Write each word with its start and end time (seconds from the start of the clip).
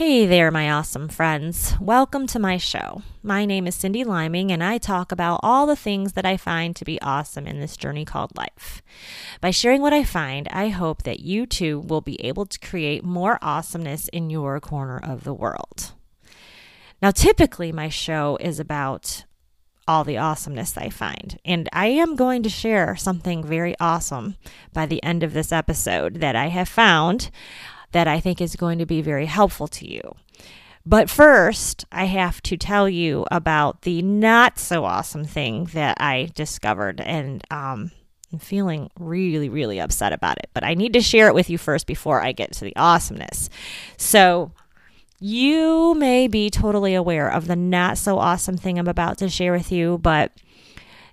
Hey 0.00 0.24
there, 0.24 0.50
my 0.50 0.70
awesome 0.70 1.10
friends. 1.10 1.74
Welcome 1.78 2.26
to 2.28 2.38
my 2.38 2.56
show. 2.56 3.02
My 3.22 3.44
name 3.44 3.66
is 3.66 3.76
Cyndi 3.76 4.02
Liming, 4.02 4.50
and 4.50 4.64
I 4.64 4.78
talk 4.78 5.12
about 5.12 5.40
all 5.42 5.66
the 5.66 5.76
things 5.76 6.14
that 6.14 6.24
I 6.24 6.38
find 6.38 6.74
to 6.76 6.86
be 6.86 6.98
awesome 7.02 7.46
in 7.46 7.60
this 7.60 7.76
journey 7.76 8.06
called 8.06 8.34
life. 8.34 8.80
By 9.42 9.50
sharing 9.50 9.82
what 9.82 9.92
I 9.92 10.04
find, 10.04 10.48
I 10.48 10.68
hope 10.68 11.02
that 11.02 11.20
you 11.20 11.44
too 11.44 11.80
will 11.80 12.00
be 12.00 12.18
able 12.24 12.46
to 12.46 12.58
create 12.60 13.04
more 13.04 13.38
awesomeness 13.42 14.08
in 14.08 14.30
your 14.30 14.58
corner 14.58 14.98
of 14.98 15.24
the 15.24 15.34
world. 15.34 15.92
Now, 17.02 17.10
typically, 17.10 17.70
my 17.70 17.90
show 17.90 18.38
is 18.40 18.58
about 18.58 19.26
all 19.86 20.04
the 20.04 20.16
awesomeness 20.16 20.78
I 20.78 20.88
find. 20.88 21.38
And 21.44 21.68
I 21.74 21.88
am 21.88 22.16
going 22.16 22.42
to 22.44 22.48
share 22.48 22.96
something 22.96 23.44
very 23.44 23.74
awesome 23.78 24.36
by 24.72 24.86
the 24.86 25.02
end 25.02 25.22
of 25.22 25.34
this 25.34 25.52
episode 25.52 26.20
that 26.20 26.36
I 26.36 26.46
have 26.46 26.70
found 26.70 27.30
that 27.92 28.08
I 28.08 28.20
think 28.20 28.40
is 28.40 28.56
going 28.56 28.78
to 28.78 28.86
be 28.86 29.02
very 29.02 29.26
helpful 29.26 29.68
to 29.68 29.90
you. 29.90 30.14
But 30.86 31.10
first, 31.10 31.84
I 31.92 32.04
have 32.06 32.42
to 32.42 32.56
tell 32.56 32.88
you 32.88 33.26
about 33.30 33.82
the 33.82 34.00
not 34.02 34.58
so 34.58 34.84
awesome 34.84 35.24
thing 35.24 35.66
that 35.74 36.00
I 36.00 36.30
discovered. 36.34 37.00
And 37.00 37.44
um, 37.50 37.90
I'm 38.32 38.38
feeling 38.38 38.90
really, 38.98 39.48
really 39.48 39.78
upset 39.78 40.12
about 40.12 40.38
it. 40.38 40.50
But 40.54 40.64
I 40.64 40.74
need 40.74 40.94
to 40.94 41.00
share 41.00 41.28
it 41.28 41.34
with 41.34 41.50
you 41.50 41.58
first 41.58 41.86
before 41.86 42.22
I 42.22 42.32
get 42.32 42.52
to 42.52 42.64
the 42.64 42.76
awesomeness. 42.76 43.50
So, 43.96 44.52
you 45.22 45.94
may 45.96 46.28
be 46.28 46.48
totally 46.48 46.94
aware 46.94 47.30
of 47.30 47.46
the 47.46 47.56
not 47.56 47.98
so 47.98 48.18
awesome 48.18 48.56
thing 48.56 48.78
I'm 48.78 48.88
about 48.88 49.18
to 49.18 49.28
share 49.28 49.52
with 49.52 49.70
you, 49.70 49.98
but 49.98 50.32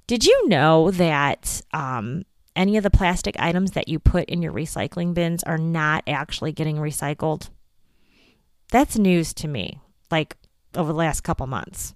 did 0.08 0.25
you 0.25 0.47
know 0.47 0.91
that 0.91 1.62
um, 1.73 2.23
any 2.58 2.75
of 2.75 2.83
the 2.83 2.89
plastic 2.89 3.39
items 3.39 3.72
that 3.72 3.88
you 3.88 4.00
put 4.00 4.25
in 4.25 4.41
your 4.41 4.52
recycling 4.52 5.13
bins 5.13 5.44
are 5.44 5.58
not 5.58 6.03
actually 6.08 6.52
getting 6.52 6.77
recycled? 6.77 7.50
That's 8.72 8.97
news 8.97 9.33
to 9.36 9.47
me, 9.47 9.80
like 10.11 10.36
over 10.75 10.91
the 10.91 10.97
last 10.97 11.22
couple 11.22 11.47
months. 11.47 11.95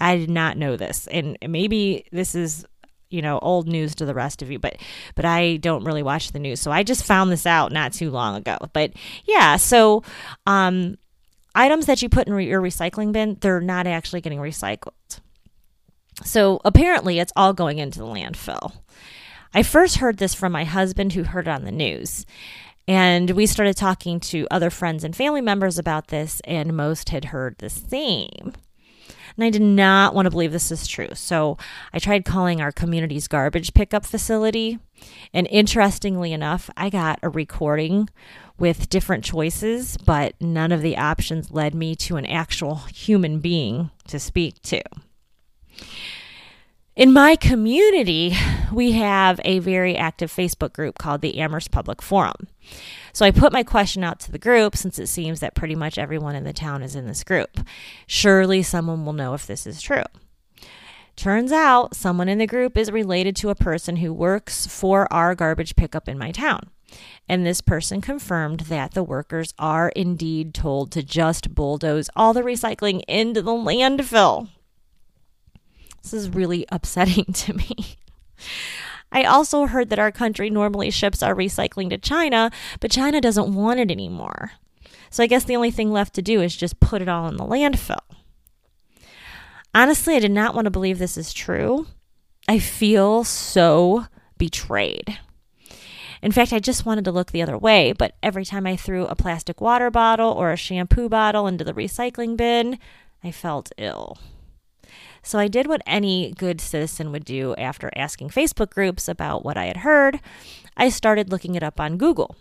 I 0.00 0.16
did 0.16 0.30
not 0.30 0.56
know 0.56 0.76
this. 0.76 1.06
And 1.06 1.38
maybe 1.46 2.04
this 2.10 2.34
is 2.34 2.64
you 3.10 3.22
know 3.22 3.38
old 3.40 3.68
news 3.68 3.94
to 3.96 4.04
the 4.04 4.14
rest 4.14 4.40
of 4.40 4.52
you 4.52 4.60
but 4.60 4.76
but 5.16 5.24
I 5.24 5.56
don't 5.56 5.82
really 5.82 6.04
watch 6.04 6.30
the 6.30 6.38
news 6.38 6.60
so 6.60 6.70
I 6.70 6.84
just 6.84 7.04
found 7.04 7.32
this 7.32 7.44
out 7.44 7.72
not 7.72 7.92
too 7.92 8.08
long 8.08 8.36
ago 8.36 8.56
but 8.72 8.92
yeah 9.24 9.56
so 9.56 10.04
um 10.46 10.96
items 11.54 11.86
that 11.86 12.02
you 12.02 12.08
put 12.08 12.26
in 12.26 12.32
re- 12.32 12.46
your 12.46 12.60
recycling 12.60 13.12
bin, 13.12 13.36
they're 13.40 13.60
not 13.60 13.86
actually 13.86 14.20
getting 14.20 14.38
recycled. 14.38 15.20
So 16.24 16.60
apparently, 16.64 17.18
it's 17.18 17.32
all 17.36 17.52
going 17.52 17.78
into 17.78 17.98
the 17.98 18.06
landfill. 18.06 18.72
I 19.52 19.62
first 19.62 19.96
heard 19.96 20.18
this 20.18 20.34
from 20.34 20.52
my 20.52 20.64
husband, 20.64 21.12
who 21.12 21.24
heard 21.24 21.48
it 21.48 21.50
on 21.50 21.64
the 21.64 21.72
news. 21.72 22.24
And 22.86 23.30
we 23.30 23.46
started 23.46 23.76
talking 23.76 24.20
to 24.20 24.46
other 24.50 24.70
friends 24.70 25.04
and 25.04 25.14
family 25.14 25.40
members 25.40 25.78
about 25.78 26.08
this, 26.08 26.40
and 26.44 26.76
most 26.76 27.10
had 27.10 27.26
heard 27.26 27.56
the 27.58 27.70
same. 27.70 28.54
And 29.36 29.44
I 29.44 29.50
did 29.50 29.62
not 29.62 30.14
want 30.14 30.26
to 30.26 30.30
believe 30.30 30.52
this 30.52 30.70
is 30.70 30.86
true. 30.86 31.10
So 31.14 31.56
I 31.92 31.98
tried 31.98 32.24
calling 32.24 32.60
our 32.60 32.72
community's 32.72 33.28
garbage 33.28 33.74
pickup 33.74 34.04
facility. 34.04 34.78
And 35.32 35.46
interestingly 35.50 36.32
enough, 36.32 36.68
I 36.76 36.90
got 36.90 37.20
a 37.22 37.28
recording 37.28 38.08
with 38.58 38.90
different 38.90 39.24
choices, 39.24 39.96
but 39.96 40.34
none 40.40 40.72
of 40.72 40.82
the 40.82 40.96
options 40.96 41.50
led 41.50 41.74
me 41.74 41.94
to 41.96 42.16
an 42.16 42.26
actual 42.26 42.76
human 42.92 43.40
being 43.40 43.90
to 44.08 44.18
speak 44.18 44.60
to. 44.62 44.82
In 46.96 47.12
my 47.12 47.36
community, 47.36 48.34
we 48.72 48.92
have 48.92 49.40
a 49.44 49.58
very 49.58 49.96
active 49.96 50.32
Facebook 50.32 50.72
group 50.72 50.98
called 50.98 51.20
the 51.20 51.38
Amherst 51.38 51.70
Public 51.70 52.02
Forum. 52.02 52.48
So 53.12 53.26
I 53.26 53.30
put 53.30 53.52
my 53.52 53.62
question 53.62 54.04
out 54.04 54.20
to 54.20 54.32
the 54.32 54.38
group 54.38 54.76
since 54.76 54.98
it 54.98 55.08
seems 55.08 55.40
that 55.40 55.54
pretty 55.54 55.74
much 55.74 55.98
everyone 55.98 56.36
in 56.36 56.44
the 56.44 56.52
town 56.52 56.82
is 56.82 56.94
in 56.94 57.06
this 57.06 57.24
group. 57.24 57.60
Surely 58.06 58.62
someone 58.62 59.04
will 59.04 59.12
know 59.12 59.34
if 59.34 59.46
this 59.46 59.66
is 59.66 59.82
true. 59.82 60.04
Turns 61.16 61.52
out 61.52 61.94
someone 61.94 62.28
in 62.28 62.38
the 62.38 62.46
group 62.46 62.76
is 62.78 62.90
related 62.90 63.36
to 63.36 63.50
a 63.50 63.54
person 63.54 63.96
who 63.96 64.12
works 64.12 64.66
for 64.66 65.12
our 65.12 65.34
garbage 65.34 65.76
pickup 65.76 66.08
in 66.08 66.16
my 66.16 66.30
town. 66.30 66.70
And 67.28 67.46
this 67.46 67.60
person 67.60 68.00
confirmed 68.00 68.60
that 68.60 68.94
the 68.94 69.04
workers 69.04 69.54
are 69.58 69.90
indeed 69.90 70.54
told 70.54 70.90
to 70.92 71.02
just 71.02 71.54
bulldoze 71.54 72.10
all 72.16 72.32
the 72.32 72.42
recycling 72.42 73.02
into 73.06 73.42
the 73.42 73.52
landfill. 73.52 74.48
This 76.02 76.12
is 76.14 76.30
really 76.30 76.64
upsetting 76.70 77.24
to 77.32 77.54
me. 77.54 77.96
I 79.12 79.24
also 79.24 79.66
heard 79.66 79.90
that 79.90 79.98
our 79.98 80.12
country 80.12 80.50
normally 80.50 80.90
ships 80.90 81.22
our 81.22 81.34
recycling 81.34 81.90
to 81.90 81.98
China, 81.98 82.50
but 82.78 82.90
China 82.90 83.20
doesn't 83.20 83.54
want 83.54 83.80
it 83.80 83.90
anymore. 83.90 84.52
So 85.10 85.22
I 85.22 85.26
guess 85.26 85.44
the 85.44 85.56
only 85.56 85.72
thing 85.72 85.90
left 85.90 86.14
to 86.14 86.22
do 86.22 86.40
is 86.40 86.54
just 86.54 86.78
put 86.78 87.02
it 87.02 87.08
all 87.08 87.26
in 87.26 87.36
the 87.36 87.44
landfill. 87.44 87.98
Honestly, 89.74 90.14
I 90.14 90.20
did 90.20 90.30
not 90.30 90.54
want 90.54 90.66
to 90.66 90.70
believe 90.70 90.98
this 90.98 91.16
is 91.16 91.32
true. 91.32 91.86
I 92.48 92.58
feel 92.58 93.24
so 93.24 94.06
betrayed. 94.38 95.18
In 96.22 96.32
fact, 96.32 96.52
I 96.52 96.58
just 96.58 96.84
wanted 96.84 97.04
to 97.06 97.12
look 97.12 97.30
the 97.30 97.42
other 97.42 97.56
way, 97.56 97.92
but 97.92 98.14
every 98.22 98.44
time 98.44 98.66
I 98.66 98.76
threw 98.76 99.06
a 99.06 99.16
plastic 99.16 99.60
water 99.60 99.90
bottle 99.90 100.32
or 100.32 100.50
a 100.50 100.56
shampoo 100.56 101.08
bottle 101.08 101.46
into 101.46 101.64
the 101.64 101.72
recycling 101.72 102.36
bin, 102.36 102.78
I 103.24 103.30
felt 103.30 103.72
ill. 103.78 104.18
So 105.22 105.38
I 105.38 105.48
did 105.48 105.66
what 105.66 105.82
any 105.86 106.32
good 106.32 106.60
citizen 106.60 107.12
would 107.12 107.24
do 107.24 107.54
after 107.56 107.90
asking 107.94 108.30
Facebook 108.30 108.70
groups 108.70 109.08
about 109.08 109.44
what 109.44 109.56
I 109.56 109.66
had 109.66 109.78
heard. 109.78 110.20
I 110.76 110.88
started 110.88 111.30
looking 111.30 111.54
it 111.54 111.62
up 111.62 111.78
on 111.78 111.98
Google. 111.98 112.36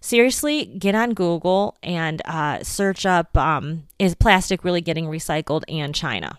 Seriously, 0.00 0.66
get 0.66 0.94
on 0.94 1.14
Google 1.14 1.76
and 1.82 2.20
uh, 2.24 2.62
search 2.62 3.06
up 3.06 3.36
um, 3.36 3.84
is 3.98 4.14
plastic 4.14 4.64
really 4.64 4.80
getting 4.80 5.06
recycled 5.06 5.62
and 5.68 5.94
China? 5.94 6.38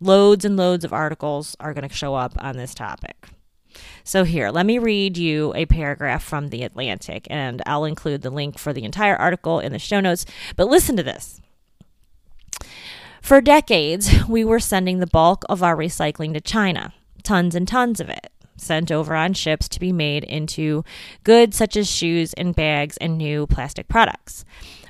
Loads 0.00 0.44
and 0.44 0.56
loads 0.56 0.84
of 0.84 0.92
articles 0.92 1.56
are 1.58 1.74
going 1.74 1.88
to 1.88 1.94
show 1.94 2.14
up 2.14 2.34
on 2.38 2.56
this 2.56 2.74
topic. 2.74 3.28
So, 4.04 4.24
here, 4.24 4.50
let 4.50 4.64
me 4.64 4.78
read 4.78 5.18
you 5.18 5.52
a 5.54 5.66
paragraph 5.66 6.22
from 6.22 6.48
The 6.48 6.62
Atlantic, 6.62 7.26
and 7.28 7.62
I'll 7.66 7.84
include 7.84 8.22
the 8.22 8.30
link 8.30 8.58
for 8.58 8.72
the 8.72 8.84
entire 8.84 9.16
article 9.16 9.60
in 9.60 9.72
the 9.72 9.78
show 9.78 10.00
notes. 10.00 10.24
But 10.54 10.68
listen 10.68 10.96
to 10.96 11.02
this. 11.02 11.40
For 13.26 13.40
decades, 13.40 14.24
we 14.28 14.44
were 14.44 14.60
sending 14.60 15.00
the 15.00 15.06
bulk 15.08 15.44
of 15.48 15.60
our 15.60 15.76
recycling 15.76 16.32
to 16.34 16.40
China, 16.40 16.94
tons 17.24 17.56
and 17.56 17.66
tons 17.66 17.98
of 17.98 18.08
it, 18.08 18.30
sent 18.56 18.92
over 18.92 19.16
on 19.16 19.32
ships 19.32 19.68
to 19.70 19.80
be 19.80 19.90
made 19.90 20.22
into 20.22 20.84
goods 21.24 21.56
such 21.56 21.74
as 21.76 21.90
shoes 21.90 22.34
and 22.34 22.54
bags 22.54 22.96
and 22.98 23.18
new 23.18 23.48
plastic 23.48 23.88
products. 23.88 24.44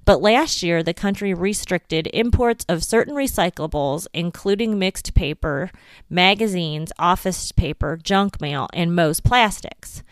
But 0.04 0.20
last 0.20 0.62
year, 0.62 0.82
the 0.82 0.92
country 0.92 1.32
restricted 1.32 2.10
imports 2.12 2.66
of 2.68 2.84
certain 2.84 3.14
recyclables, 3.14 4.06
including 4.12 4.78
mixed 4.78 5.14
paper, 5.14 5.70
magazines, 6.10 6.92
office 6.98 7.52
paper, 7.52 7.96
junk 7.96 8.38
mail, 8.38 8.68
and 8.74 8.94
most 8.94 9.24
plastics. 9.24 10.02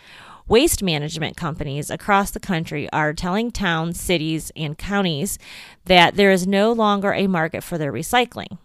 Waste 0.46 0.82
management 0.82 1.38
companies 1.38 1.88
across 1.88 2.31
the 2.31 2.41
country 2.41 2.87
are 2.93 3.14
telling 3.14 3.50
towns, 3.50 3.99
cities, 3.99 4.52
and 4.55 4.76
counties 4.76 5.38
that 5.87 6.17
there 6.17 6.31
is 6.31 6.46
no 6.46 6.70
longer 6.70 7.14
a 7.14 7.26
market 7.26 7.64
for 7.64 7.79
their 7.79 7.93
recycling. 7.93 8.58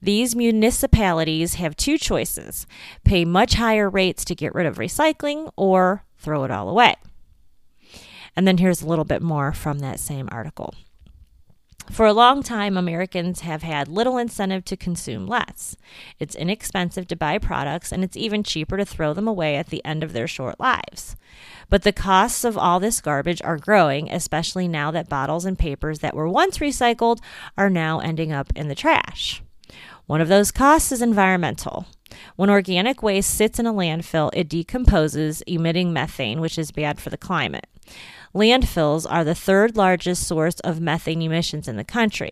These 0.00 0.36
municipalities 0.36 1.54
have 1.54 1.76
two 1.76 1.98
choices 1.98 2.66
pay 3.04 3.24
much 3.24 3.54
higher 3.54 3.90
rates 3.90 4.24
to 4.26 4.34
get 4.34 4.54
rid 4.54 4.66
of 4.66 4.76
recycling 4.78 5.52
or 5.56 6.04
throw 6.18 6.44
it 6.44 6.50
all 6.52 6.68
away. 6.68 6.94
And 8.36 8.46
then 8.46 8.58
here's 8.58 8.82
a 8.82 8.86
little 8.86 9.04
bit 9.04 9.22
more 9.22 9.52
from 9.52 9.80
that 9.80 10.00
same 10.00 10.28
article. 10.30 10.74
For 11.90 12.06
a 12.06 12.12
long 12.12 12.42
time, 12.42 12.76
Americans 12.76 13.40
have 13.40 13.62
had 13.62 13.88
little 13.88 14.16
incentive 14.16 14.64
to 14.66 14.76
consume 14.76 15.26
less. 15.26 15.76
It's 16.18 16.34
inexpensive 16.34 17.06
to 17.08 17.16
buy 17.16 17.38
products, 17.38 17.92
and 17.92 18.02
it's 18.04 18.16
even 18.16 18.44
cheaper 18.44 18.76
to 18.76 18.84
throw 18.84 19.12
them 19.12 19.28
away 19.28 19.56
at 19.56 19.66
the 19.66 19.84
end 19.84 20.02
of 20.02 20.12
their 20.12 20.28
short 20.28 20.58
lives. 20.60 21.16
But 21.68 21.82
the 21.82 21.92
costs 21.92 22.44
of 22.44 22.56
all 22.56 22.80
this 22.80 23.00
garbage 23.00 23.42
are 23.42 23.58
growing, 23.58 24.10
especially 24.10 24.68
now 24.68 24.90
that 24.92 25.08
bottles 25.08 25.44
and 25.44 25.58
papers 25.58 25.98
that 25.98 26.14
were 26.14 26.28
once 26.28 26.58
recycled 26.58 27.18
are 27.58 27.70
now 27.70 27.98
ending 27.98 28.32
up 28.32 28.52
in 28.54 28.68
the 28.68 28.74
trash. 28.74 29.42
One 30.06 30.20
of 30.20 30.28
those 30.28 30.50
costs 30.50 30.92
is 30.92 31.02
environmental. 31.02 31.86
When 32.36 32.50
organic 32.50 33.02
waste 33.02 33.34
sits 33.34 33.58
in 33.58 33.66
a 33.66 33.72
landfill, 33.72 34.30
it 34.32 34.48
decomposes, 34.48 35.42
emitting 35.46 35.92
methane, 35.92 36.40
which 36.40 36.58
is 36.58 36.70
bad 36.70 37.00
for 37.00 37.10
the 37.10 37.16
climate. 37.16 37.66
Landfills 38.34 39.06
are 39.08 39.24
the 39.24 39.34
third 39.34 39.76
largest 39.76 40.26
source 40.26 40.58
of 40.60 40.80
methane 40.80 41.22
emissions 41.22 41.68
in 41.68 41.76
the 41.76 41.84
country. 41.84 42.30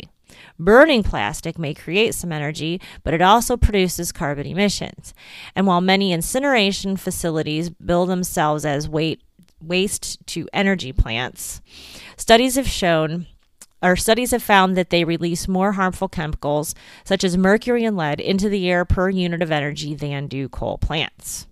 Burning 0.58 1.02
plastic 1.02 1.58
may 1.58 1.74
create 1.74 2.14
some 2.14 2.32
energy, 2.32 2.80
but 3.02 3.12
it 3.12 3.20
also 3.20 3.56
produces 3.56 4.12
carbon 4.12 4.46
emissions. 4.46 5.12
And 5.54 5.66
while 5.66 5.80
many 5.80 6.12
incineration 6.12 6.96
facilities 6.96 7.68
bill 7.68 8.06
themselves 8.06 8.64
as 8.64 8.88
waste 8.88 10.26
to 10.28 10.48
energy 10.52 10.92
plants, 10.92 11.60
studies 12.16 12.54
have 12.54 12.68
shown 12.68 13.26
or 13.82 13.96
studies 13.96 14.30
have 14.30 14.42
found 14.42 14.76
that 14.76 14.90
they 14.90 15.04
release 15.04 15.48
more 15.48 15.72
harmful 15.72 16.08
chemicals 16.08 16.74
such 17.02 17.24
as 17.24 17.36
mercury 17.36 17.84
and 17.84 17.96
lead 17.96 18.20
into 18.20 18.48
the 18.48 18.70
air 18.70 18.84
per 18.84 19.08
unit 19.08 19.40
of 19.40 19.50
energy 19.50 19.94
than 19.94 20.26
do 20.26 20.48
coal 20.48 20.76
plants. 20.78 21.46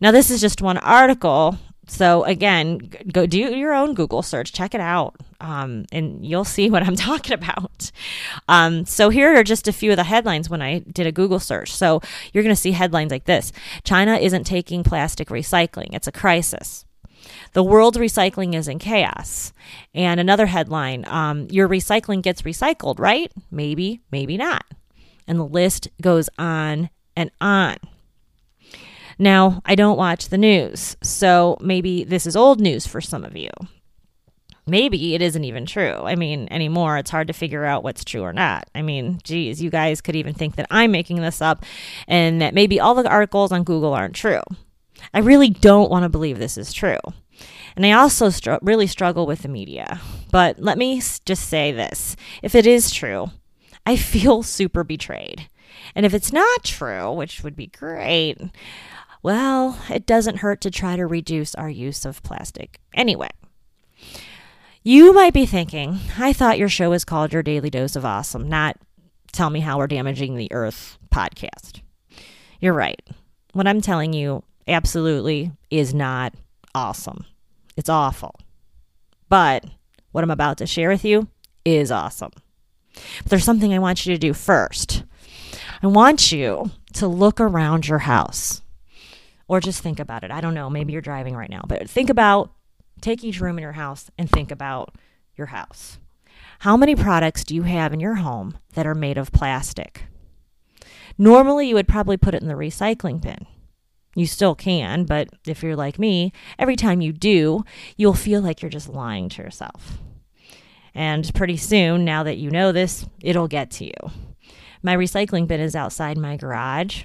Now, 0.00 0.12
this 0.12 0.30
is 0.30 0.40
just 0.42 0.62
one 0.62 0.78
article 0.78 1.58
so 1.88 2.22
again, 2.24 2.78
go 3.10 3.26
do 3.26 3.38
your 3.38 3.72
own 3.72 3.94
Google 3.94 4.22
search, 4.22 4.52
check 4.52 4.74
it 4.74 4.80
out, 4.80 5.16
um, 5.40 5.86
and 5.90 6.24
you'll 6.24 6.44
see 6.44 6.68
what 6.68 6.82
I'm 6.82 6.96
talking 7.08 7.32
about. 7.32 7.90
Um, 8.46 8.84
so 8.84 9.08
here 9.08 9.34
are 9.34 9.42
just 9.42 9.66
a 9.66 9.72
few 9.72 9.90
of 9.90 9.96
the 9.96 10.04
headlines 10.04 10.50
when 10.50 10.62
I 10.62 10.80
did 10.80 11.06
a 11.06 11.12
Google 11.12 11.40
search. 11.40 11.74
So 11.74 12.00
you're 12.32 12.44
going 12.44 12.54
to 12.54 12.60
see 12.60 12.72
headlines 12.72 13.10
like 13.10 13.24
this: 13.24 13.52
China 13.84 14.16
isn't 14.16 14.44
taking 14.44 14.84
plastic 14.84 15.28
recycling; 15.28 15.88
it's 15.94 16.06
a 16.06 16.12
crisis. 16.12 16.84
The 17.54 17.64
world's 17.64 17.98
recycling 17.98 18.54
is 18.54 18.68
in 18.68 18.78
chaos. 18.78 19.52
And 19.94 20.20
another 20.20 20.46
headline: 20.46 21.06
um, 21.06 21.48
Your 21.50 21.68
recycling 21.68 22.22
gets 22.22 22.42
recycled, 22.42 22.98
right? 22.98 23.32
Maybe, 23.50 24.02
maybe 24.12 24.36
not. 24.36 24.64
And 25.26 25.38
the 25.38 25.44
list 25.44 25.88
goes 26.00 26.28
on 26.38 26.90
and 27.16 27.30
on. 27.40 27.76
Now, 29.18 29.62
I 29.64 29.74
don't 29.74 29.96
watch 29.96 30.28
the 30.28 30.38
news, 30.38 30.96
so 31.02 31.56
maybe 31.60 32.04
this 32.04 32.26
is 32.26 32.36
old 32.36 32.60
news 32.60 32.86
for 32.86 33.00
some 33.00 33.24
of 33.24 33.36
you. 33.36 33.50
Maybe 34.66 35.14
it 35.14 35.22
isn't 35.22 35.44
even 35.44 35.64
true. 35.66 35.94
I 36.04 36.14
mean, 36.14 36.46
anymore, 36.50 36.98
it's 36.98 37.10
hard 37.10 37.26
to 37.28 37.32
figure 37.32 37.64
out 37.64 37.82
what's 37.82 38.04
true 38.04 38.22
or 38.22 38.34
not. 38.34 38.68
I 38.74 38.82
mean, 38.82 39.18
geez, 39.24 39.62
you 39.62 39.70
guys 39.70 40.00
could 40.02 40.14
even 40.14 40.34
think 40.34 40.56
that 40.56 40.66
I'm 40.70 40.90
making 40.92 41.22
this 41.22 41.40
up 41.40 41.64
and 42.06 42.42
that 42.42 42.54
maybe 42.54 42.78
all 42.78 42.94
the 42.94 43.08
articles 43.08 43.50
on 43.50 43.64
Google 43.64 43.94
aren't 43.94 44.14
true. 44.14 44.42
I 45.14 45.20
really 45.20 45.48
don't 45.48 45.90
want 45.90 46.02
to 46.02 46.08
believe 46.10 46.38
this 46.38 46.58
is 46.58 46.72
true. 46.72 46.98
And 47.76 47.86
I 47.86 47.92
also 47.92 48.28
str- 48.28 48.56
really 48.60 48.86
struggle 48.86 49.26
with 49.26 49.42
the 49.42 49.48
media. 49.48 50.00
But 50.30 50.58
let 50.58 50.76
me 50.76 51.00
just 51.24 51.48
say 51.48 51.72
this 51.72 52.14
if 52.42 52.54
it 52.54 52.66
is 52.66 52.90
true, 52.90 53.30
I 53.86 53.96
feel 53.96 54.42
super 54.42 54.84
betrayed. 54.84 55.48
And 55.94 56.04
if 56.04 56.12
it's 56.12 56.32
not 56.32 56.64
true, 56.64 57.12
which 57.12 57.42
would 57.42 57.56
be 57.56 57.68
great, 57.68 58.38
well, 59.22 59.78
it 59.90 60.06
doesn't 60.06 60.38
hurt 60.38 60.60
to 60.62 60.70
try 60.70 60.96
to 60.96 61.06
reduce 61.06 61.54
our 61.54 61.70
use 61.70 62.04
of 62.04 62.22
plastic. 62.22 62.80
Anyway, 62.94 63.30
you 64.82 65.12
might 65.12 65.34
be 65.34 65.46
thinking, 65.46 65.98
I 66.18 66.32
thought 66.32 66.58
your 66.58 66.68
show 66.68 66.90
was 66.90 67.04
called 67.04 67.32
Your 67.32 67.42
Daily 67.42 67.70
Dose 67.70 67.96
of 67.96 68.04
Awesome, 68.04 68.48
not 68.48 68.76
Tell 69.32 69.50
Me 69.50 69.60
How 69.60 69.78
We're 69.78 69.86
Damaging 69.86 70.36
the 70.36 70.52
Earth 70.52 70.98
podcast. 71.10 71.80
You're 72.60 72.74
right. 72.74 73.00
What 73.52 73.66
I'm 73.66 73.80
telling 73.80 74.12
you 74.12 74.44
absolutely 74.66 75.52
is 75.70 75.92
not 75.92 76.34
awesome. 76.74 77.24
It's 77.76 77.88
awful. 77.88 78.34
But 79.28 79.64
what 80.12 80.24
I'm 80.24 80.30
about 80.30 80.58
to 80.58 80.66
share 80.66 80.88
with 80.88 81.04
you 81.04 81.28
is 81.64 81.90
awesome. 81.90 82.32
But 82.94 83.30
there's 83.30 83.44
something 83.44 83.74
I 83.74 83.78
want 83.78 84.06
you 84.06 84.14
to 84.14 84.18
do 84.18 84.32
first. 84.32 85.04
I 85.82 85.86
want 85.86 86.32
you 86.32 86.70
to 86.94 87.06
look 87.06 87.40
around 87.40 87.86
your 87.86 88.00
house 88.00 88.62
or 89.48 89.60
just 89.60 89.82
think 89.82 89.98
about 89.98 90.22
it. 90.22 90.30
I 90.30 90.40
don't 90.40 90.54
know. 90.54 90.70
Maybe 90.70 90.92
you're 90.92 91.02
driving 91.02 91.34
right 91.34 91.50
now, 91.50 91.62
but 91.66 91.88
think 91.90 92.10
about 92.10 92.52
take 93.00 93.24
each 93.24 93.40
room 93.40 93.58
in 93.58 93.62
your 93.62 93.72
house 93.72 94.10
and 94.18 94.30
think 94.30 94.50
about 94.50 94.94
your 95.36 95.48
house. 95.48 95.98
How 96.60 96.76
many 96.76 96.94
products 96.94 97.44
do 97.44 97.54
you 97.54 97.62
have 97.62 97.92
in 97.92 98.00
your 98.00 98.16
home 98.16 98.58
that 98.74 98.86
are 98.86 98.94
made 98.94 99.16
of 99.16 99.32
plastic? 99.32 100.04
Normally, 101.16 101.68
you 101.68 101.74
would 101.74 101.88
probably 101.88 102.16
put 102.16 102.34
it 102.34 102.42
in 102.42 102.48
the 102.48 102.54
recycling 102.54 103.20
bin. 103.20 103.46
You 104.14 104.26
still 104.26 104.54
can, 104.54 105.04
but 105.04 105.28
if 105.46 105.62
you're 105.62 105.76
like 105.76 105.98
me, 105.98 106.32
every 106.58 106.76
time 106.76 107.00
you 107.00 107.12
do, 107.12 107.64
you'll 107.96 108.14
feel 108.14 108.40
like 108.40 108.62
you're 108.62 108.68
just 108.70 108.88
lying 108.88 109.28
to 109.30 109.42
yourself. 109.42 109.98
And 110.94 111.32
pretty 111.34 111.56
soon, 111.56 112.04
now 112.04 112.24
that 112.24 112.38
you 112.38 112.50
know 112.50 112.72
this, 112.72 113.06
it'll 113.20 113.46
get 113.46 113.70
to 113.72 113.84
you. 113.84 114.10
My 114.82 114.96
recycling 114.96 115.46
bin 115.46 115.60
is 115.60 115.76
outside 115.76 116.18
my 116.18 116.36
garage. 116.36 117.04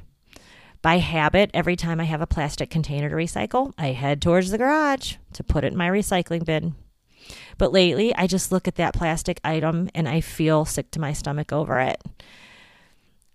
By 0.83 0.97
habit, 0.97 1.49
every 1.53 1.77
time 1.77 2.01
I 2.01 2.03
have 2.03 2.19
a 2.19 2.27
plastic 2.27 2.69
container 2.69 3.09
to 3.09 3.15
recycle, 3.15 3.73
I 3.77 3.87
head 3.87 4.21
towards 4.21 4.51
the 4.51 4.57
garage 4.57 5.15
to 5.31 5.41
put 5.41 5.63
it 5.63 5.71
in 5.71 5.77
my 5.77 5.87
recycling 5.87 6.43
bin. 6.43 6.75
But 7.57 7.71
lately, 7.71 8.13
I 8.15 8.27
just 8.27 8.51
look 8.51 8.67
at 8.67 8.75
that 8.75 8.93
plastic 8.93 9.39
item 9.45 9.89
and 9.95 10.09
I 10.09 10.19
feel 10.19 10.65
sick 10.65 10.91
to 10.91 10.99
my 10.99 11.13
stomach 11.13 11.53
over 11.53 11.79
it. 11.79 12.03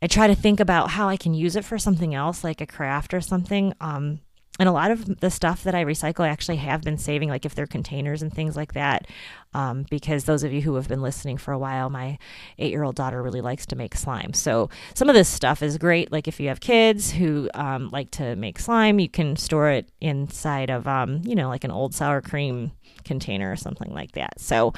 I 0.03 0.09
try 0.09 0.27
to 0.27 0.35
think 0.35 0.61
about 0.61 0.91
how 0.91 1.09
I 1.09 1.17
can 1.17 1.33
use 1.33 1.57
it 1.57 1.65
for 1.65 1.79
something 1.79 2.15
else, 2.15 2.45
like 2.45 2.61
a 2.61 2.67
craft 2.67 3.15
or 3.15 3.23
something. 3.23 3.73
Um, 3.81 4.21
and 4.59 4.69
a 4.69 4.73
lot 4.73 4.91
of 4.91 5.21
the 5.21 5.31
stuff 5.31 5.63
that 5.63 5.75
I 5.75 5.85
recycle, 5.85 6.25
I 6.25 6.29
actually 6.29 6.57
have 6.57 6.83
been 6.83 6.99
saving, 6.99 7.29
like 7.29 7.47
if 7.47 7.55
they're 7.55 7.67
containers 7.67 8.23
and 8.23 8.33
things 8.33 8.57
like 8.57 8.73
that. 8.73 9.07
Um, 9.55 9.87
because 9.89 10.25
those 10.25 10.43
of 10.43 10.53
you 10.53 10.61
who 10.63 10.75
have 10.75 10.89
been 10.89 11.01
listening 11.01 11.39
for 11.39 11.53
a 11.53 11.59
while, 11.59 11.89
my 11.91 12.19
eight 12.59 12.71
year 12.71 12.83
old 12.83 12.97
daughter 12.97 13.23
really 13.23 13.41
likes 13.41 13.67
to 13.67 13.77
make 13.77 13.95
slime. 13.95 14.35
So 14.35 14.69
some 14.95 15.09
of 15.09 15.15
this 15.15 15.29
stuff 15.29 15.63
is 15.63 15.79
great. 15.79 16.11
Like 16.11 16.27
if 16.27 16.41
you 16.41 16.49
have 16.49 16.61
kids 16.61 17.13
who 17.13 17.49
um, 17.55 17.89
like 17.91 18.11
to 18.13 18.35
make 18.37 18.59
slime, 18.59 18.99
you 18.99 19.09
can 19.09 19.37
store 19.37 19.71
it 19.71 19.91
inside 20.01 20.71
of, 20.71 20.89
um, 20.89 21.23
you 21.25 21.37
know, 21.37 21.49
like 21.49 21.65
an 21.65 21.71
old 21.71 21.95
sour 21.95 22.21
cream 22.21 22.73
container 23.05 23.51
or 23.51 23.57
something 23.57 23.93
like 23.95 24.13
that. 24.13 24.41
So, 24.41 24.75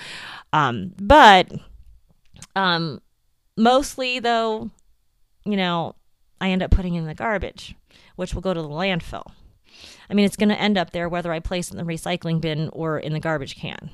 um, 0.52 0.92
but 1.00 1.50
um, 2.54 3.00
mostly 3.56 4.18
though, 4.18 4.70
you 5.44 5.56
know, 5.56 5.96
I 6.40 6.50
end 6.50 6.62
up 6.62 6.70
putting 6.70 6.94
in 6.94 7.06
the 7.06 7.14
garbage, 7.14 7.74
which 8.16 8.34
will 8.34 8.42
go 8.42 8.54
to 8.54 8.62
the 8.62 8.68
landfill. 8.68 9.32
I 10.08 10.14
mean, 10.14 10.24
it's 10.24 10.36
going 10.36 10.48
to 10.48 10.60
end 10.60 10.76
up 10.76 10.90
there 10.90 11.08
whether 11.08 11.32
I 11.32 11.40
place 11.40 11.68
it 11.68 11.78
in 11.78 11.84
the 11.84 11.92
recycling 11.92 12.40
bin 12.40 12.68
or 12.72 12.98
in 12.98 13.12
the 13.12 13.20
garbage 13.20 13.56
can. 13.56 13.90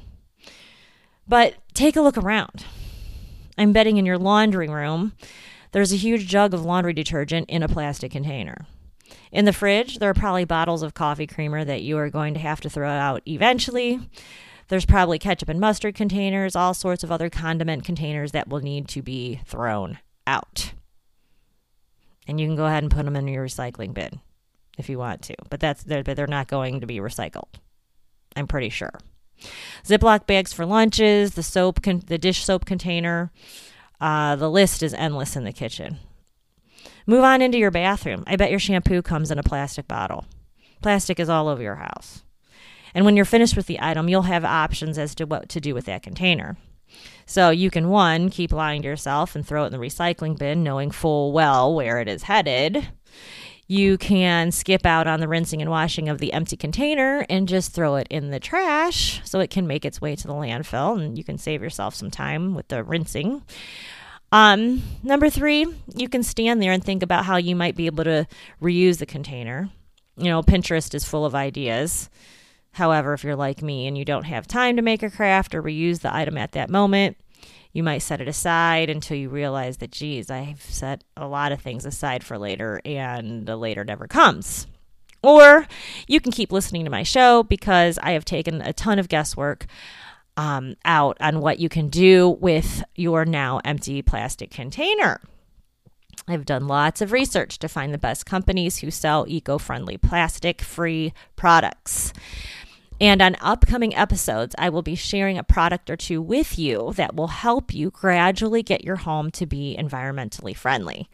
But 1.28 1.54
take 1.74 1.96
a 1.96 2.00
look 2.00 2.16
around. 2.16 2.64
I'm 3.58 3.72
betting 3.72 3.96
in 3.96 4.06
your 4.06 4.18
laundry 4.18 4.68
room, 4.68 5.12
there's 5.72 5.92
a 5.92 5.96
huge 5.96 6.26
jug 6.26 6.54
of 6.54 6.64
laundry 6.64 6.92
detergent 6.92 7.50
in 7.50 7.62
a 7.62 7.68
plastic 7.68 8.12
container. 8.12 8.66
In 9.30 9.44
the 9.44 9.52
fridge, 9.52 9.98
there 9.98 10.10
are 10.10 10.14
probably 10.14 10.44
bottles 10.44 10.82
of 10.82 10.94
coffee 10.94 11.26
creamer 11.26 11.64
that 11.64 11.82
you 11.82 11.98
are 11.98 12.10
going 12.10 12.34
to 12.34 12.40
have 12.40 12.60
to 12.62 12.70
throw 12.70 12.88
out 12.88 13.22
eventually. 13.26 14.00
There's 14.68 14.86
probably 14.86 15.18
ketchup 15.18 15.48
and 15.48 15.60
mustard 15.60 15.94
containers, 15.94 16.56
all 16.56 16.74
sorts 16.74 17.04
of 17.04 17.12
other 17.12 17.30
condiment 17.30 17.84
containers 17.84 18.32
that 18.32 18.48
will 18.48 18.60
need 18.60 18.88
to 18.88 19.02
be 19.02 19.40
thrown 19.46 19.98
out. 20.26 20.72
And 22.26 22.40
you 22.40 22.46
can 22.46 22.56
go 22.56 22.66
ahead 22.66 22.82
and 22.82 22.90
put 22.90 23.04
them 23.04 23.14
in 23.14 23.28
your 23.28 23.46
recycling 23.46 23.94
bin 23.94 24.20
if 24.76 24.88
you 24.88 24.98
want 24.98 25.22
to, 25.22 25.34
but 25.50 25.60
that's 25.60 25.82
they're, 25.82 26.02
they're 26.02 26.26
not 26.26 26.48
going 26.48 26.80
to 26.80 26.86
be 26.86 26.98
recycled. 26.98 27.54
I'm 28.34 28.46
pretty 28.46 28.68
sure. 28.68 28.92
Ziploc 29.84 30.26
bags 30.26 30.52
for 30.52 30.66
lunches, 30.66 31.34
the 31.34 31.42
soap, 31.42 31.82
con- 31.82 32.02
the 32.06 32.18
dish 32.18 32.44
soap 32.44 32.64
container. 32.64 33.30
Uh, 34.00 34.36
the 34.36 34.50
list 34.50 34.82
is 34.82 34.94
endless 34.94 35.36
in 35.36 35.44
the 35.44 35.52
kitchen. 35.52 35.98
Move 37.06 37.24
on 37.24 37.40
into 37.40 37.58
your 37.58 37.70
bathroom. 37.70 38.24
I 38.26 38.36
bet 38.36 38.50
your 38.50 38.58
shampoo 38.58 39.02
comes 39.02 39.30
in 39.30 39.38
a 39.38 39.42
plastic 39.42 39.86
bottle. 39.86 40.26
Plastic 40.82 41.20
is 41.20 41.28
all 41.28 41.48
over 41.48 41.62
your 41.62 41.76
house. 41.76 42.22
And 42.94 43.04
when 43.04 43.16
you're 43.16 43.24
finished 43.24 43.56
with 43.56 43.66
the 43.66 43.80
item, 43.80 44.08
you'll 44.08 44.22
have 44.22 44.44
options 44.44 44.98
as 44.98 45.14
to 45.16 45.24
what 45.24 45.48
to 45.50 45.60
do 45.60 45.74
with 45.74 45.84
that 45.84 46.02
container. 46.02 46.56
So 47.26 47.50
you 47.50 47.70
can, 47.70 47.88
one, 47.88 48.30
keep 48.30 48.52
lying 48.52 48.82
to 48.82 48.88
yourself 48.88 49.34
and 49.34 49.46
throw 49.46 49.64
it 49.64 49.66
in 49.66 49.72
the 49.72 49.78
recycling 49.78 50.38
bin, 50.38 50.62
knowing 50.62 50.90
full 50.90 51.32
well 51.32 51.74
where 51.74 52.00
it 52.00 52.08
is 52.08 52.24
headed. 52.24 52.88
You 53.68 53.98
can 53.98 54.52
skip 54.52 54.86
out 54.86 55.08
on 55.08 55.18
the 55.18 55.26
rinsing 55.26 55.60
and 55.60 55.70
washing 55.70 56.08
of 56.08 56.18
the 56.18 56.32
empty 56.32 56.56
container 56.56 57.26
and 57.28 57.48
just 57.48 57.72
throw 57.72 57.96
it 57.96 58.06
in 58.10 58.30
the 58.30 58.38
trash 58.38 59.20
so 59.24 59.40
it 59.40 59.50
can 59.50 59.66
make 59.66 59.84
its 59.84 60.00
way 60.00 60.14
to 60.14 60.26
the 60.26 60.34
landfill 60.34 61.00
and 61.00 61.18
you 61.18 61.24
can 61.24 61.36
save 61.36 61.62
yourself 61.62 61.94
some 61.94 62.10
time 62.10 62.54
with 62.54 62.68
the 62.68 62.84
rinsing. 62.84 63.42
Um, 64.30 64.82
number 65.02 65.30
three, 65.30 65.66
you 65.94 66.08
can 66.08 66.22
stand 66.22 66.62
there 66.62 66.72
and 66.72 66.82
think 66.82 67.02
about 67.02 67.24
how 67.24 67.36
you 67.36 67.56
might 67.56 67.76
be 67.76 67.86
able 67.86 68.04
to 68.04 68.26
reuse 68.62 68.98
the 68.98 69.06
container. 69.06 69.68
You 70.16 70.26
know, 70.26 70.42
Pinterest 70.42 70.94
is 70.94 71.04
full 71.04 71.24
of 71.24 71.34
ideas. 71.34 72.08
However, 72.72 73.14
if 73.14 73.24
you're 73.24 73.36
like 73.36 73.62
me 73.62 73.86
and 73.86 73.96
you 73.96 74.04
don't 74.04 74.24
have 74.24 74.46
time 74.46 74.76
to 74.76 74.82
make 74.82 75.02
a 75.02 75.10
craft 75.10 75.54
or 75.54 75.62
reuse 75.62 76.00
the 76.00 76.14
item 76.14 76.36
at 76.36 76.52
that 76.52 76.70
moment, 76.70 77.16
you 77.76 77.82
might 77.82 77.98
set 77.98 78.22
it 78.22 78.26
aside 78.26 78.88
until 78.88 79.18
you 79.18 79.28
realize 79.28 79.76
that, 79.76 79.92
geez, 79.92 80.30
I've 80.30 80.62
set 80.62 81.04
a 81.14 81.26
lot 81.26 81.52
of 81.52 81.60
things 81.60 81.84
aside 81.84 82.24
for 82.24 82.38
later 82.38 82.80
and 82.86 83.44
the 83.44 83.54
later 83.54 83.84
never 83.84 84.06
comes. 84.06 84.66
Or 85.22 85.66
you 86.08 86.18
can 86.18 86.32
keep 86.32 86.52
listening 86.52 86.84
to 86.86 86.90
my 86.90 87.02
show 87.02 87.42
because 87.42 87.98
I 88.02 88.12
have 88.12 88.24
taken 88.24 88.62
a 88.62 88.72
ton 88.72 88.98
of 88.98 89.10
guesswork 89.10 89.66
um, 90.38 90.76
out 90.86 91.18
on 91.20 91.40
what 91.40 91.58
you 91.58 91.68
can 91.68 91.88
do 91.88 92.38
with 92.40 92.82
your 92.94 93.26
now 93.26 93.60
empty 93.62 94.00
plastic 94.00 94.50
container. 94.50 95.20
I've 96.26 96.46
done 96.46 96.66
lots 96.66 97.02
of 97.02 97.12
research 97.12 97.58
to 97.58 97.68
find 97.68 97.92
the 97.92 97.98
best 97.98 98.24
companies 98.24 98.78
who 98.78 98.90
sell 98.90 99.26
eco 99.28 99.58
friendly 99.58 99.98
plastic 99.98 100.62
free 100.62 101.12
products. 101.36 102.14
And 103.00 103.20
on 103.20 103.36
upcoming 103.40 103.94
episodes, 103.94 104.54
I 104.58 104.70
will 104.70 104.82
be 104.82 104.94
sharing 104.94 105.36
a 105.36 105.44
product 105.44 105.90
or 105.90 105.96
two 105.96 106.22
with 106.22 106.58
you 106.58 106.92
that 106.96 107.14
will 107.14 107.28
help 107.28 107.74
you 107.74 107.90
gradually 107.90 108.62
get 108.62 108.84
your 108.84 108.96
home 108.96 109.30
to 109.32 109.46
be 109.46 109.76
environmentally 109.78 110.56
friendly. 110.56 111.08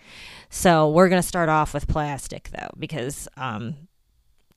So, 0.48 0.88
we're 0.88 1.08
going 1.08 1.22
to 1.22 1.26
start 1.26 1.48
off 1.48 1.74
with 1.74 1.88
plastic 1.88 2.50
though, 2.50 2.70
because 2.78 3.26
um, 3.36 3.88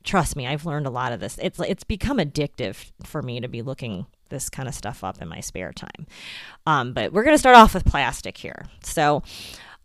trust 0.04 0.36
me, 0.36 0.48
I've 0.48 0.66
learned 0.66 0.88
a 0.88 0.92
lot 0.92 1.12
of 1.12 1.20
this. 1.20 1.38
It's 1.42 1.60
it's 1.60 1.84
become 1.84 2.18
addictive 2.18 2.92
for 3.04 3.22
me 3.22 3.42
to 3.42 3.48
be 3.48 3.62
looking 3.62 4.06
this 4.30 4.50
kind 4.50 4.68
of 4.68 4.76
stuff 4.76 5.04
up 5.04 5.22
in 5.22 5.28
my 5.28 5.40
spare 5.40 5.74
time. 5.74 6.08
Um, 6.66 6.94
but 6.94 7.12
we're 7.12 7.24
going 7.24 7.36
to 7.36 7.40
start 7.40 7.56
off 7.56 7.74
with 7.74 7.86
plastic 7.86 8.38
here. 8.38 8.66
So 8.84 9.24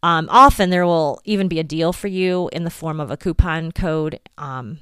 um, 0.03 0.29
often 0.31 0.71
there 0.71 0.87
will 0.87 1.21
even 1.25 1.49
be 1.49 1.59
a 1.59 1.65
deal 1.65 1.93
for 1.93 2.09
you 2.09 2.49
in 2.53 2.65
the 2.65 2.71
form 2.71 3.01
of 3.01 3.11
a 3.11 3.17
coupon 3.17 3.73
code. 3.73 4.19
Um, 4.39 4.79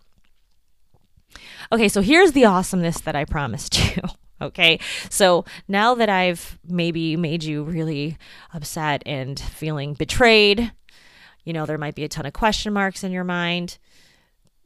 Okay, 1.72 1.88
so 1.88 2.00
here's 2.00 2.32
the 2.32 2.44
awesomeness 2.44 3.00
that 3.00 3.16
I 3.16 3.24
promised 3.24 3.78
you. 3.96 4.02
Okay, 4.40 4.78
so 5.08 5.46
now 5.66 5.94
that 5.94 6.10
I've 6.10 6.58
maybe 6.68 7.16
made 7.16 7.42
you 7.42 7.62
really 7.62 8.18
upset 8.52 9.02
and 9.06 9.40
feeling 9.40 9.94
betrayed, 9.94 10.72
you 11.44 11.54
know, 11.54 11.64
there 11.64 11.78
might 11.78 11.94
be 11.94 12.04
a 12.04 12.08
ton 12.08 12.26
of 12.26 12.34
question 12.34 12.74
marks 12.74 13.02
in 13.02 13.12
your 13.12 13.24
mind. 13.24 13.78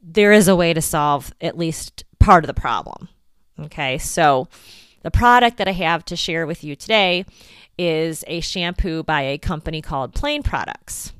There 0.01 0.33
is 0.33 0.49
a 0.49 0.55
way 0.55 0.73
to 0.73 0.81
solve 0.81 1.31
at 1.39 1.57
least 1.57 2.03
part 2.19 2.43
of 2.43 2.47
the 2.47 2.53
problem. 2.53 3.07
Okay, 3.59 3.97
so 3.97 4.47
the 5.03 5.11
product 5.11 5.57
that 5.57 5.67
I 5.67 5.73
have 5.73 6.05
to 6.05 6.15
share 6.15 6.45
with 6.45 6.63
you 6.63 6.75
today 6.75 7.25
is 7.77 8.23
a 8.27 8.39
shampoo 8.41 9.03
by 9.03 9.21
a 9.21 9.37
company 9.37 9.81
called 9.81 10.13
Plaine 10.13 10.43
Products. 10.43 11.13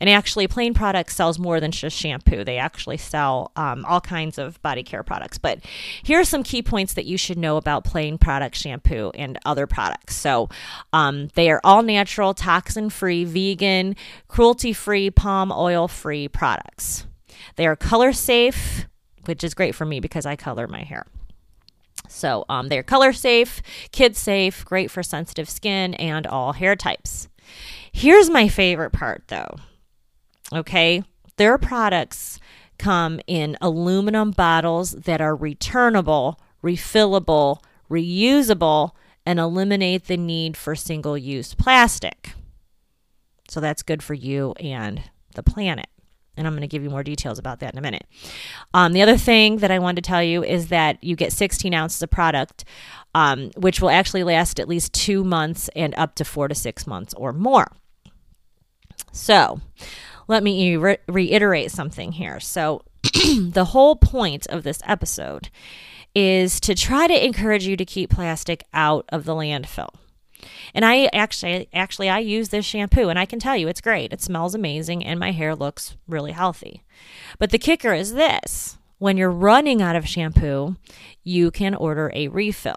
And 0.00 0.10
actually, 0.10 0.48
Plaine 0.48 0.74
Products 0.74 1.14
sells 1.14 1.38
more 1.38 1.60
than 1.60 1.70
just 1.70 1.96
shampoo. 1.96 2.42
They 2.42 2.58
actually 2.58 2.96
sell 2.96 3.52
um, 3.54 3.84
all 3.84 4.00
kinds 4.00 4.36
of 4.36 4.60
body 4.60 4.82
care 4.82 5.04
products. 5.04 5.38
But 5.38 5.60
here 6.02 6.18
are 6.18 6.24
some 6.24 6.42
key 6.42 6.60
points 6.60 6.94
that 6.94 7.04
you 7.04 7.16
should 7.16 7.38
know 7.38 7.56
about 7.56 7.84
Plaine 7.84 8.18
Product 8.18 8.56
shampoo 8.56 9.12
and 9.14 9.38
other 9.44 9.68
products. 9.68 10.16
So 10.16 10.48
um, 10.92 11.28
they 11.34 11.52
are 11.52 11.60
all 11.62 11.84
natural, 11.84 12.34
toxin 12.34 12.90
free, 12.90 13.22
vegan, 13.22 13.94
cruelty 14.26 14.72
free, 14.72 15.08
palm 15.08 15.52
oil 15.52 15.86
free 15.86 16.26
products. 16.26 17.06
They 17.54 17.68
are 17.68 17.76
color 17.76 18.12
safe, 18.12 18.88
which 19.26 19.44
is 19.44 19.54
great 19.54 19.76
for 19.76 19.84
me 19.84 20.00
because 20.00 20.26
I 20.26 20.34
color 20.34 20.66
my 20.66 20.82
hair. 20.82 21.06
So 22.08 22.44
um, 22.48 22.68
they're 22.68 22.82
color 22.82 23.12
safe, 23.12 23.62
kid 23.90 24.16
safe, 24.16 24.64
great 24.64 24.90
for 24.90 25.02
sensitive 25.02 25.48
skin 25.48 25.94
and 25.94 26.26
all 26.26 26.52
hair 26.52 26.76
types. 26.76 27.28
Here's 27.92 28.30
my 28.30 28.48
favorite 28.48 28.92
part 28.92 29.24
though 29.28 29.56
Okay. 30.52 31.02
Their 31.36 31.56
products 31.58 32.38
come 32.78 33.20
in 33.26 33.56
aluminum 33.60 34.32
bottles 34.32 34.92
that 34.92 35.20
are 35.20 35.34
returnable, 35.34 36.38
refillable, 36.62 37.62
reusable, 37.90 38.90
and 39.24 39.38
eliminate 39.38 40.06
the 40.06 40.16
need 40.16 40.56
for 40.56 40.74
single 40.74 41.16
use 41.16 41.54
plastic. 41.54 42.32
So 43.48 43.60
that's 43.60 43.82
good 43.82 44.02
for 44.02 44.14
you 44.14 44.52
and 44.60 45.02
the 45.34 45.42
planet. 45.42 45.86
And 46.36 46.46
I'm 46.46 46.54
going 46.54 46.62
to 46.62 46.66
give 46.66 46.82
you 46.82 46.90
more 46.90 47.02
details 47.02 47.38
about 47.38 47.60
that 47.60 47.74
in 47.74 47.78
a 47.78 47.82
minute. 47.82 48.06
Um, 48.72 48.92
the 48.92 49.02
other 49.02 49.18
thing 49.18 49.58
that 49.58 49.70
I 49.70 49.78
wanted 49.78 50.02
to 50.02 50.08
tell 50.08 50.22
you 50.22 50.42
is 50.42 50.68
that 50.68 51.02
you 51.04 51.14
get 51.14 51.32
16 51.32 51.74
ounces 51.74 52.02
of 52.02 52.10
product, 52.10 52.64
um, 53.14 53.50
which 53.56 53.80
will 53.80 53.90
actually 53.90 54.24
last 54.24 54.58
at 54.58 54.68
least 54.68 54.94
two 54.94 55.24
months 55.24 55.68
and 55.76 55.94
up 55.96 56.14
to 56.16 56.24
four 56.24 56.48
to 56.48 56.54
six 56.54 56.86
months 56.86 57.12
or 57.14 57.32
more. 57.32 57.70
So, 59.12 59.60
let 60.26 60.42
me 60.42 60.76
re- 60.76 60.98
reiterate 61.06 61.70
something 61.70 62.12
here. 62.12 62.40
So, 62.40 62.82
the 63.02 63.66
whole 63.70 63.96
point 63.96 64.46
of 64.46 64.62
this 64.62 64.80
episode 64.86 65.50
is 66.14 66.60
to 66.60 66.74
try 66.74 67.06
to 67.06 67.24
encourage 67.24 67.66
you 67.66 67.76
to 67.76 67.84
keep 67.84 68.10
plastic 68.10 68.64
out 68.72 69.04
of 69.10 69.24
the 69.24 69.34
landfill. 69.34 69.90
And 70.74 70.84
I 70.84 71.08
actually 71.12 71.68
actually 71.72 72.08
I 72.08 72.18
use 72.18 72.48
this 72.48 72.64
shampoo 72.64 73.08
and 73.08 73.18
I 73.18 73.26
can 73.26 73.38
tell 73.38 73.56
you 73.56 73.68
it's 73.68 73.80
great. 73.80 74.12
It 74.12 74.20
smells 74.20 74.54
amazing 74.54 75.04
and 75.04 75.18
my 75.18 75.32
hair 75.32 75.54
looks 75.54 75.96
really 76.08 76.32
healthy. 76.32 76.82
But 77.38 77.50
the 77.50 77.58
kicker 77.58 77.92
is 77.94 78.14
this. 78.14 78.78
When 78.98 79.16
you're 79.16 79.30
running 79.30 79.82
out 79.82 79.96
of 79.96 80.06
shampoo, 80.06 80.76
you 81.24 81.50
can 81.50 81.74
order 81.74 82.12
a 82.14 82.28
refill. 82.28 82.76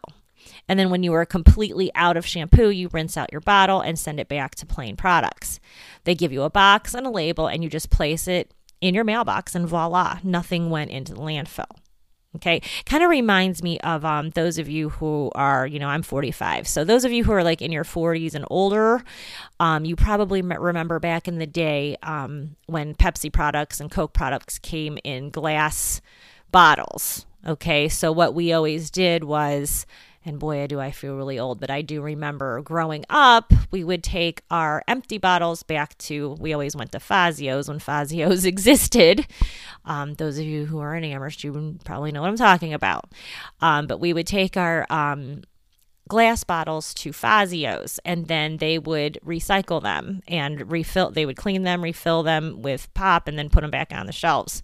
And 0.68 0.80
then 0.80 0.90
when 0.90 1.04
you 1.04 1.14
are 1.14 1.26
completely 1.26 1.92
out 1.94 2.18
of 2.18 2.26
shampoo, 2.26 2.70
you 2.70 2.90
rinse 2.92 3.18
out 3.18 3.32
your 3.32 3.42
bottle 3.42 3.82
and 3.82 3.98
send 3.98 4.20
it 4.20 4.28
back 4.28 4.56
to 4.56 4.66
Plaine 4.66 4.98
products. 4.98 5.60
They 6.04 6.16
give 6.16 6.32
you 6.32 6.44
a 6.44 6.50
box 6.50 6.94
and 6.94 7.06
a 7.06 7.12
label, 7.12 7.48
and 7.48 7.64
you 7.64 7.70
just 7.70 7.90
place 7.90 8.28
it 8.28 8.54
in 8.82 8.96
your 8.96 9.04
mailbox, 9.04 9.56
and 9.56 9.68
voila, 9.68 10.20
nothing 10.24 10.70
went 10.70 10.92
into 10.92 11.14
the 11.14 11.20
landfill. 11.20 11.70
Okay, 12.36 12.62
kind 12.86 13.04
of 13.04 13.10
reminds 13.10 13.64
me 13.64 13.80
of 13.80 14.04
um, 14.04 14.32
those 14.32 14.58
of 14.58 14.68
you 14.68 14.90
who 14.90 15.32
are, 15.36 15.66
you 15.66 15.80
know, 15.80 15.88
I'm 15.88 16.02
45. 16.02 16.68
So 16.68 16.84
those 16.84 17.06
of 17.06 17.12
you 17.12 17.24
who 17.24 17.32
are 17.32 17.44
like 17.44 17.62
in 17.62 17.72
your 17.72 17.84
40s 17.84 18.36
and 18.36 18.46
older, 18.50 19.04
um, 19.60 19.86
you 19.86 19.96
probably 19.96 20.42
remember 20.42 21.00
back 21.00 21.28
in 21.28 21.38
the 21.38 21.48
day 21.48 21.98
um, 22.04 22.56
when 22.66 22.94
Pepsi 22.94 23.32
products 23.32 23.80
and 23.80 23.90
Coke 23.90 24.14
products 24.14 24.60
came 24.60 24.98
in 25.04 25.30
glass 25.30 26.02
bottles. 26.52 27.26
Okay, 27.48 27.88
so 27.88 28.12
what 28.12 28.34
we 28.34 28.52
always 28.52 28.90
did 28.90 29.24
was 29.24 29.86
and 30.26 30.40
boy, 30.40 30.66
do 30.68 30.80
I 30.80 30.92
feel 30.92 31.16
really 31.16 31.38
old, 31.38 31.60
but 31.60 31.70
I 31.70 31.82
do 31.82 32.02
remember 32.02 32.62
growing 32.62 33.06
up, 33.10 33.54
we 33.72 33.84
would 33.84 34.04
take 34.04 34.42
our 34.50 34.84
empty 34.88 35.20
bottles 35.20 35.62
back 35.62 35.98
to, 36.00 36.36
we 36.40 36.52
always 36.52 36.76
went 36.76 36.92
to 36.94 37.00
Fazio's 37.00 37.68
when 37.68 37.80
Fazio's 37.80 38.44
existed. 38.46 39.28
Um, 39.86 40.16
those 40.16 40.40
of 40.40 40.46
you 40.46 40.66
who 40.66 40.80
are 40.80 40.96
in 40.96 41.04
Amherst, 41.04 41.44
you 41.44 41.78
probably 41.86 42.12
know 42.12 42.22
what 42.22 42.30
I'm 42.30 42.38
talking 42.38 42.74
about. 42.74 43.12
Um, 43.62 43.86
but 43.86 44.00
we 44.00 44.14
would 44.14 44.28
take 44.28 44.58
our 44.58 44.88
um, 44.90 45.44
glass 46.08 46.44
bottles 46.44 46.94
to 46.96 47.12
Fazio's 47.12 48.00
and 48.06 48.28
then 48.28 48.58
they 48.58 48.78
would 48.78 49.20
recycle 49.26 49.82
them 49.82 50.22
and 50.28 50.72
refill, 50.72 51.12
they 51.12 51.26
would 51.26 51.38
clean 51.38 51.64
them, 51.64 51.84
refill 51.84 52.24
them 52.24 52.62
with 52.62 52.94
pop, 52.94 53.28
and 53.28 53.38
then 53.38 53.50
put 53.50 53.62
them 53.62 53.72
back 53.72 53.92
on 53.92 54.06
the 54.06 54.12
shelves. 54.12 54.62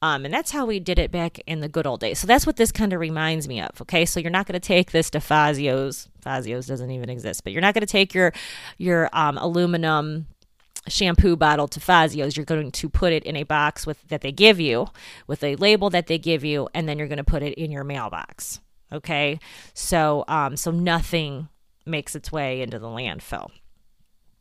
Um, 0.00 0.24
and 0.24 0.32
that's 0.32 0.52
how 0.52 0.64
we 0.64 0.78
did 0.78 0.98
it 0.98 1.10
back 1.10 1.40
in 1.46 1.60
the 1.60 1.68
good 1.68 1.86
old 1.86 2.00
days. 2.00 2.18
So 2.20 2.26
that's 2.26 2.46
what 2.46 2.56
this 2.56 2.70
kind 2.70 2.92
of 2.92 3.00
reminds 3.00 3.48
me 3.48 3.60
of. 3.60 3.80
Okay, 3.82 4.04
so 4.04 4.20
you're 4.20 4.30
not 4.30 4.46
going 4.46 4.60
to 4.60 4.60
take 4.60 4.92
this 4.92 5.10
to 5.10 5.18
Fazio's. 5.18 6.08
Fazio's 6.24 6.66
doesn't 6.66 6.90
even 6.90 7.10
exist, 7.10 7.42
but 7.42 7.52
you're 7.52 7.62
not 7.62 7.74
going 7.74 7.82
to 7.82 7.86
take 7.86 8.14
your 8.14 8.32
your 8.76 9.08
um, 9.12 9.38
aluminum 9.38 10.26
shampoo 10.86 11.36
bottle 11.36 11.66
to 11.68 11.80
Fazio's. 11.80 12.36
You're 12.36 12.46
going 12.46 12.70
to 12.70 12.88
put 12.88 13.12
it 13.12 13.24
in 13.24 13.36
a 13.36 13.42
box 13.42 13.86
with 13.86 14.06
that 14.08 14.20
they 14.20 14.32
give 14.32 14.60
you, 14.60 14.86
with 15.26 15.42
a 15.42 15.56
label 15.56 15.90
that 15.90 16.06
they 16.06 16.18
give 16.18 16.44
you, 16.44 16.68
and 16.74 16.88
then 16.88 16.98
you're 16.98 17.08
going 17.08 17.18
to 17.18 17.24
put 17.24 17.42
it 17.42 17.54
in 17.54 17.70
your 17.70 17.84
mailbox. 17.84 18.60
Okay, 18.92 19.40
so 19.74 20.24
um, 20.28 20.56
so 20.56 20.70
nothing 20.70 21.48
makes 21.84 22.14
its 22.14 22.30
way 22.30 22.62
into 22.62 22.78
the 22.78 22.86
landfill 22.86 23.50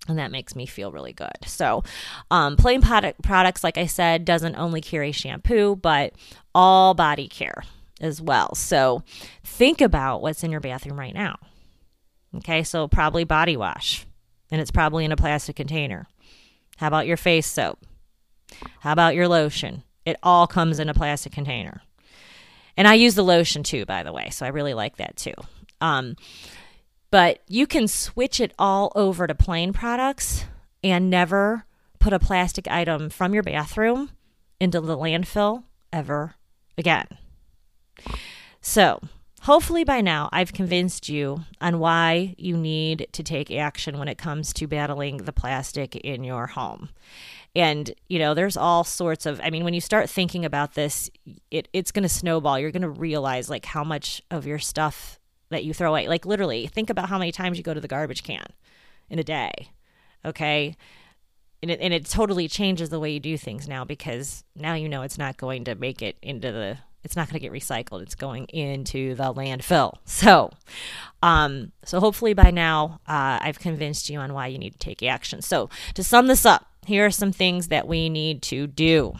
and 0.08 0.18
that 0.18 0.32
makes 0.32 0.56
me 0.56 0.66
feel 0.66 0.92
really 0.92 1.14
good. 1.14 1.38
So, 1.46 1.84
um, 2.32 2.56
Plaine 2.58 2.82
product, 2.82 3.22
products, 3.22 3.64
like 3.64 3.78
I 3.78 3.86
said, 3.86 4.26
doesn't 4.26 4.56
only 4.56 4.82
carry 4.82 5.12
shampoo, 5.12 5.76
but 5.76 6.14
all 6.56 6.94
body 6.94 7.28
care 7.28 7.64
as 8.00 8.22
well. 8.22 8.56
So, 8.56 9.04
think 9.44 9.82
about 9.82 10.22
what's 10.22 10.44
in 10.44 10.52
your 10.52 10.62
bathroom 10.62 11.00
right 11.00 11.14
now. 11.14 11.38
Okay, 12.36 12.64
so 12.64 12.88
probably 12.88 13.24
body 13.24 13.58
wash, 13.58 14.06
and 14.52 14.62
it's 14.62 14.72
probably 14.72 15.06
in 15.06 15.12
a 15.12 15.18
plastic 15.18 15.56
container. 15.56 16.08
How 16.78 16.88
about 16.88 17.08
your 17.08 17.18
face 17.18 17.48
soap? 17.48 17.80
How 18.82 18.92
about 18.92 19.16
your 19.16 19.28
lotion? 19.28 19.84
It 20.06 20.18
all 20.24 20.48
comes 20.48 20.80
in 20.80 20.90
a 20.90 20.94
plastic 20.94 21.32
container. 21.34 21.82
And 22.78 22.88
I 22.88 22.94
use 22.94 23.16
the 23.16 23.24
lotion 23.24 23.64
too, 23.64 23.86
by 23.86 24.04
the 24.04 24.14
way, 24.14 24.30
so 24.30 24.46
I 24.46 24.50
really 24.50 24.76
like 24.76 24.98
that 24.98 25.18
too. 25.18 25.34
Um, 25.82 26.16
but 27.12 27.42
you 27.48 27.68
can 27.68 27.88
switch 27.88 28.40
it 28.40 28.54
all 28.60 28.92
over 28.96 29.28
to 29.28 29.36
Plaine 29.36 29.74
products 29.74 30.46
and 30.84 31.10
never 31.10 31.66
put 32.00 32.14
a 32.14 32.20
plastic 32.20 32.68
item 32.68 33.10
from 33.10 33.34
your 33.34 33.44
bathroom 33.44 34.12
into 34.60 34.82
the 34.82 34.98
landfill 34.98 35.64
ever 35.92 36.36
again. 36.78 37.08
So, 38.62 39.00
hopefully 39.42 39.84
by 39.84 40.02
now 40.02 40.30
I've 40.32 40.54
convinced 40.54 41.10
you 41.10 41.46
on 41.62 41.80
why 41.80 42.36
you 42.38 42.58
need 42.58 43.08
to 43.14 43.24
take 43.24 43.52
action 43.52 43.98
when 43.98 44.08
it 44.08 44.18
comes 44.18 44.54
to 44.54 44.68
battling 44.68 45.18
the 45.18 45.34
plastic 45.34 45.96
in 45.96 46.24
your 46.24 46.48
home. 46.48 46.90
And, 47.56 47.92
you 48.08 48.20
know, 48.20 48.34
there's 48.34 48.58
all 48.58 48.84
sorts 48.84 49.26
of, 49.26 49.40
I 49.42 49.50
mean, 49.50 49.64
when 49.64 49.74
you 49.74 49.82
start 49.82 50.10
thinking 50.10 50.46
about 50.46 50.76
this, 50.76 51.10
it, 51.50 51.68
it's 51.74 51.92
going 51.92 52.04
to 52.04 52.10
snowball. 52.10 52.60
You're 52.60 52.72
going 52.72 52.82
to 52.84 52.90
realize 52.90 53.50
like 53.50 53.66
how 53.66 53.84
much 53.84 54.22
of 54.30 54.46
your 54.46 54.60
stuff 54.60 55.20
that 55.50 55.64
you 55.64 55.74
throw 55.74 55.90
away, 55.90 56.08
like 56.08 56.26
literally 56.26 56.68
think 56.68 56.90
about 56.90 57.10
how 57.10 57.18
many 57.18 57.32
times 57.32 57.58
you 57.58 57.64
go 57.64 57.74
to 57.74 57.82
the 57.82 57.88
garbage 57.88 58.24
can 58.24 58.46
in 59.10 59.20
a 59.20 59.24
day. 59.24 59.52
Okay. 60.26 60.76
And 61.62 61.72
it, 61.72 61.80
and 61.82 61.94
it 61.94 62.06
totally 62.06 62.48
changes 62.48 62.90
the 62.90 63.00
way 63.00 63.12
you 63.12 63.20
do 63.20 63.38
things 63.38 63.68
now 63.68 63.84
because 63.84 64.44
now 64.56 64.76
you 64.76 64.88
know 64.88 65.02
it's 65.02 65.18
not 65.18 65.38
going 65.38 65.64
to 65.66 65.76
make 65.76 66.02
it 66.02 66.18
into 66.22 66.52
the 66.52 66.78
it's 67.04 67.16
not 67.16 67.30
going 67.30 67.40
to 67.40 67.40
get 67.40 67.54
recycled. 67.54 68.02
It's 68.02 68.16
going 68.16 68.46
into 68.46 69.16
the 69.16 69.34
landfill. 69.34 69.94
So, 70.06 70.52
um, 71.24 71.72
so 71.86 72.00
hopefully 72.00 72.34
by 72.34 72.52
now 72.52 73.00
uh, 73.08 73.40
I've 73.42 73.60
convinced 73.60 74.10
you 74.10 74.20
on 74.20 74.34
why 74.34 74.48
you 74.48 74.58
need 74.58 74.74
to 74.74 74.80
take 74.80 75.02
action. 75.04 75.42
So 75.42 75.70
to 75.94 76.04
sum 76.04 76.28
this 76.28 76.46
up, 76.46 76.66
here 76.86 77.06
are 77.06 77.12
some 77.12 77.32
things 77.32 77.70
that 77.70 77.88
we 77.88 78.10
need 78.10 78.42
to 78.44 78.68
do. 78.68 79.14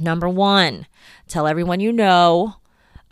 Number 0.00 0.28
one, 0.28 0.86
tell 1.28 1.46
everyone 1.46 1.80
you 1.80 1.92
know 1.92 2.56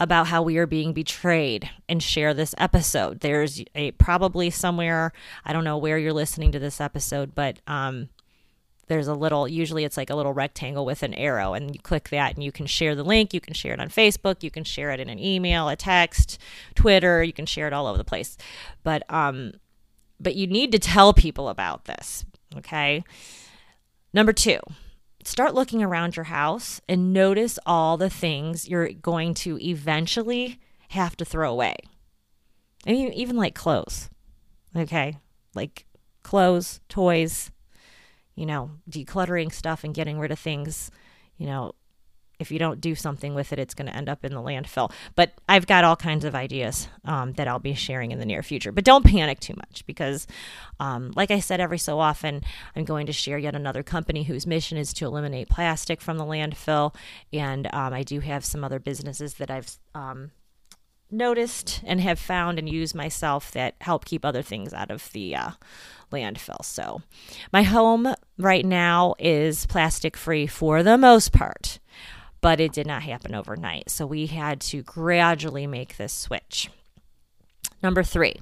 about 0.02 0.26
how 0.26 0.42
we 0.42 0.58
are 0.58 0.66
being 0.66 0.92
betrayed 0.92 1.70
and 1.88 2.02
share 2.02 2.34
this 2.34 2.56
episode. 2.58 3.20
There's 3.20 3.62
a 3.76 3.92
probably 3.92 4.50
somewhere, 4.50 5.12
I 5.44 5.52
don't 5.52 5.62
know 5.62 5.78
where 5.78 5.96
you're 5.96 6.12
listening 6.12 6.50
to 6.50 6.58
this 6.58 6.80
episode, 6.80 7.36
but 7.36 7.60
um, 7.68 8.08
there's 8.88 9.06
a 9.06 9.14
little 9.14 9.46
usually 9.46 9.84
it's 9.84 9.96
like 9.96 10.10
a 10.10 10.16
little 10.16 10.34
rectangle 10.34 10.84
with 10.84 11.04
an 11.04 11.14
arrow 11.14 11.54
and 11.54 11.72
you 11.72 11.80
click 11.80 12.08
that 12.08 12.34
and 12.34 12.42
you 12.42 12.50
can 12.50 12.66
share 12.66 12.96
the 12.96 13.04
link. 13.04 13.32
You 13.32 13.40
can 13.40 13.54
share 13.54 13.72
it 13.74 13.78
on 13.78 13.90
facebook. 13.90 14.42
You 14.42 14.50
can 14.50 14.64
share 14.64 14.90
it 14.90 14.98
in 14.98 15.08
an 15.08 15.20
email 15.20 15.68
a 15.68 15.76
text 15.76 16.36
twitter. 16.74 17.22
You 17.22 17.32
can 17.32 17.46
share 17.46 17.68
it 17.68 17.72
all 17.72 17.86
over 17.86 17.96
the 17.96 18.02
place. 18.02 18.36
But 18.82 19.04
um 19.08 19.52
but 20.18 20.34
you 20.34 20.48
need 20.48 20.72
to 20.72 20.80
tell 20.80 21.14
people 21.14 21.48
about 21.48 21.84
this 21.84 22.24
okay? 22.56 23.04
Number 24.12 24.32
two 24.32 24.58
start 25.24 25.54
looking 25.54 25.82
around 25.82 26.16
your 26.16 26.24
house 26.24 26.80
and 26.88 27.12
notice 27.12 27.58
all 27.66 27.96
the 27.96 28.10
things 28.10 28.68
you're 28.68 28.92
going 28.92 29.34
to 29.34 29.58
eventually 29.60 30.58
have 30.88 31.16
to 31.16 31.24
throw 31.24 31.50
away. 31.50 31.76
And 32.86 32.96
even 33.14 33.36
like 33.36 33.54
clothes 33.54 34.10
okay? 34.76 35.18
Like 35.54 35.86
clothes 36.22 36.80
toys 36.88 37.50
you 38.34 38.46
know, 38.46 38.70
decluttering 38.88 39.52
stuff 39.52 39.84
and 39.84 39.94
getting 39.94 40.18
rid 40.18 40.32
of 40.32 40.38
things, 40.38 40.90
you 41.36 41.46
know, 41.46 41.72
if 42.42 42.50
you 42.50 42.58
don't 42.58 42.80
do 42.80 42.94
something 42.94 43.34
with 43.34 43.52
it, 43.52 43.58
it's 43.58 43.72
going 43.74 43.86
to 43.86 43.96
end 43.96 44.08
up 44.08 44.24
in 44.24 44.34
the 44.34 44.42
landfill. 44.42 44.92
But 45.16 45.32
I've 45.48 45.66
got 45.66 45.84
all 45.84 45.96
kinds 45.96 46.24
of 46.26 46.34
ideas 46.34 46.88
um, 47.04 47.32
that 47.34 47.48
I'll 47.48 47.58
be 47.58 47.74
sharing 47.74 48.12
in 48.12 48.18
the 48.18 48.26
near 48.26 48.42
future. 48.42 48.72
But 48.72 48.84
don't 48.84 49.06
panic 49.06 49.40
too 49.40 49.54
much 49.56 49.86
because, 49.86 50.26
um, 50.78 51.12
like 51.16 51.30
I 51.30 51.40
said, 51.40 51.60
every 51.60 51.78
so 51.78 51.98
often 51.98 52.42
I'm 52.76 52.84
going 52.84 53.06
to 53.06 53.12
share 53.12 53.38
yet 53.38 53.54
another 53.54 53.82
company 53.82 54.24
whose 54.24 54.46
mission 54.46 54.76
is 54.76 54.92
to 54.94 55.06
eliminate 55.06 55.48
plastic 55.48 56.02
from 56.02 56.18
the 56.18 56.24
landfill. 56.24 56.94
And 57.32 57.72
um, 57.72 57.94
I 57.94 58.02
do 58.02 58.20
have 58.20 58.44
some 58.44 58.64
other 58.64 58.78
businesses 58.78 59.34
that 59.34 59.50
I've 59.50 59.78
um, 59.94 60.32
noticed 61.12 61.82
and 61.84 62.00
have 62.00 62.18
found 62.18 62.58
and 62.58 62.68
used 62.68 62.94
myself 62.94 63.50
that 63.52 63.74
help 63.80 64.04
keep 64.04 64.24
other 64.24 64.42
things 64.42 64.72
out 64.72 64.90
of 64.90 65.10
the 65.12 65.36
uh, 65.36 65.50
landfill. 66.10 66.64
So, 66.64 67.02
my 67.52 67.62
home 67.62 68.14
right 68.38 68.64
now 68.64 69.14
is 69.18 69.66
plastic 69.66 70.16
free 70.16 70.46
for 70.46 70.82
the 70.82 70.98
most 70.98 71.32
part, 71.32 71.78
but 72.42 72.60
it 72.60 72.72
did 72.72 72.86
not 72.86 73.02
happen 73.02 73.34
overnight. 73.34 73.88
So, 73.88 74.04
we 74.06 74.26
had 74.26 74.60
to 74.62 74.82
gradually 74.82 75.66
make 75.66 75.96
this 75.96 76.12
switch. 76.12 76.68
Number 77.82 78.02
three. 78.02 78.36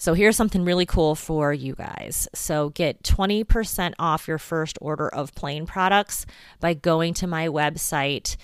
So 0.00 0.14
here's 0.14 0.34
something 0.34 0.64
really 0.64 0.86
cool 0.86 1.14
for 1.14 1.52
you 1.52 1.74
guys. 1.74 2.26
So 2.32 2.70
get 2.70 3.02
20% 3.02 3.92
off 3.98 4.26
your 4.26 4.38
first 4.38 4.78
order 4.80 5.10
of 5.10 5.34
Plaine 5.34 5.66
products 5.66 6.24
by 6.58 6.72
going 6.72 7.12
to 7.14 7.26
my 7.26 7.48
website 7.48 8.38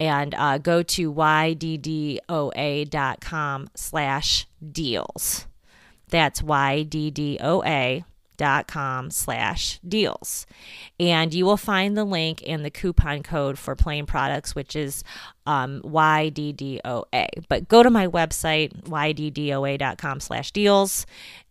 and 0.00 0.34
uh, 0.34 0.56
go 0.56 0.82
to 0.82 1.12
yddoa.com 1.12 2.30
slash 3.74 4.46
deals. 4.72 5.46
That's 6.08 6.40
YDDOA 6.40 8.04
com 8.68 9.10
slash 9.10 9.78
deals. 9.86 10.46
And 10.98 11.32
you 11.32 11.44
will 11.44 11.56
find 11.56 11.96
the 11.96 12.04
link 12.04 12.42
and 12.46 12.64
the 12.64 12.70
coupon 12.70 13.22
code 13.22 13.58
for 13.58 13.74
Plaine 13.76 14.06
products 14.06 14.54
which 14.54 14.76
is 14.76 15.04
um, 15.46 15.80
yddoa 15.82 17.28
but 17.48 17.68
go 17.68 17.82
to 17.82 17.90
my 17.90 18.06
website 18.06 18.72
yddoa.com 18.84 20.20
slash 20.20 20.50
deals 20.52 21.06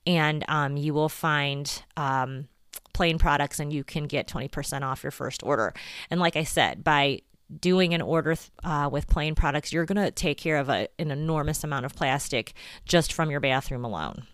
and 0.05 0.43
um, 0.47 0.77
you 0.77 0.93
will 0.93 1.09
find 1.09 1.83
um, 1.97 2.47
Plaine 2.93 3.19
products 3.19 3.59
and 3.59 3.71
you 3.71 3.83
can 3.83 4.05
get 4.05 4.27
20% 4.27 4.81
off 4.81 5.03
your 5.03 5.11
first 5.11 5.43
order. 5.43 5.73
And 6.09 6.19
like 6.19 6.35
i 6.35 6.43
said 6.43 6.83
by 6.83 7.21
doing 7.59 7.93
an 7.93 8.01
order 8.01 8.35
uh, 8.63 8.89
with 8.91 9.07
Plaine 9.07 9.35
products 9.35 9.73
you're 9.73 9.85
going 9.85 10.03
to 10.03 10.11
take 10.11 10.37
care 10.37 10.57
of 10.57 10.69
a, 10.69 10.87
an 10.99 11.11
enormous 11.11 11.63
amount 11.63 11.85
of 11.85 11.95
plastic 11.95 12.53
just 12.85 13.11
from 13.11 13.29
your 13.29 13.39
bathroom 13.39 13.83
alone 13.83 14.25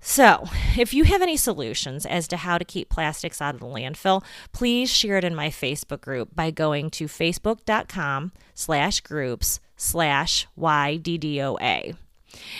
so, 0.00 0.48
if 0.78 0.94
you 0.94 1.04
have 1.04 1.22
any 1.22 1.36
solutions 1.36 2.06
as 2.06 2.28
to 2.28 2.36
how 2.36 2.58
to 2.58 2.64
keep 2.64 2.88
plastics 2.88 3.42
out 3.42 3.54
of 3.54 3.60
the 3.60 3.66
landfill, 3.66 4.22
please 4.52 4.90
share 4.92 5.16
it 5.16 5.24
in 5.24 5.34
my 5.34 5.48
Facebook 5.48 6.00
group 6.00 6.34
by 6.34 6.50
going 6.50 6.90
to 6.90 7.06
facebook.com 7.06 8.32
slash 8.54 9.00
groups 9.00 9.60
slash 9.76 10.46
YDDOA. 10.58 11.96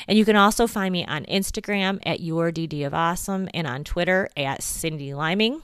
And 0.09 0.18
you 0.18 0.24
can 0.24 0.37
also 0.37 0.66
find 0.66 0.92
me 0.92 1.05
on 1.05 1.24
Instagram 1.27 2.01
at 2.05 2.20
Your 2.20 2.51
DD 2.51 2.87
of 2.87 2.94
Awesome 2.94 3.48
and 3.53 3.66
on 3.66 3.85
Twitter 3.85 4.29
at 4.37 4.61
Cyndi 4.61 5.14
Liming. 5.14 5.61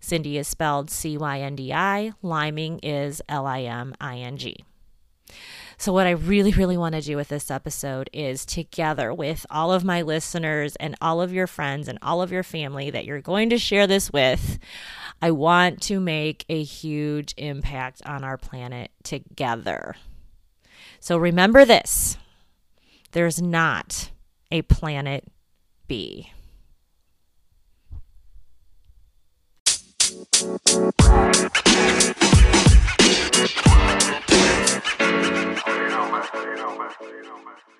Cyndi 0.00 0.34
is 0.34 0.46
spelled 0.46 0.90
C 0.90 1.16
Y 1.16 1.40
N 1.40 1.56
D 1.56 1.72
I, 1.72 2.12
Liming 2.22 2.78
is 2.82 3.22
L 3.28 3.46
I 3.46 3.62
M 3.62 3.94
I 4.00 4.18
N 4.18 4.36
G. 4.36 4.64
So, 5.78 5.92
what 5.92 6.06
I 6.06 6.12
really, 6.12 6.52
really 6.52 6.78
want 6.78 6.94
to 6.94 7.02
do 7.02 7.16
with 7.16 7.28
this 7.28 7.50
episode 7.50 8.08
is 8.12 8.46
together 8.46 9.12
with 9.12 9.44
all 9.50 9.72
of 9.72 9.84
my 9.84 10.00
listeners 10.00 10.74
and 10.76 10.96
all 11.02 11.20
of 11.20 11.34
your 11.34 11.46
friends 11.46 11.86
and 11.86 11.98
all 12.00 12.22
of 12.22 12.32
your 12.32 12.42
family 12.42 12.88
that 12.90 13.04
you're 13.04 13.20
going 13.20 13.50
to 13.50 13.58
share 13.58 13.86
this 13.86 14.10
with, 14.10 14.58
I 15.20 15.32
want 15.32 15.82
to 15.82 16.00
make 16.00 16.46
a 16.48 16.62
huge 16.62 17.34
impact 17.36 18.00
on 18.06 18.24
our 18.24 18.38
planet 18.38 18.90
together. 19.02 19.96
So, 20.98 21.18
remember 21.18 21.66
this 21.66 22.16
there's 23.12 23.42
not 23.42 24.10
a 24.50 24.62
planet 24.62 25.24
B. 25.86 26.32
you 33.36 33.48
don't 35.88 36.10
mess 36.10 36.28
you 37.68 37.75